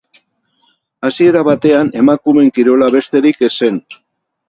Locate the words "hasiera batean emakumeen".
1.09-2.53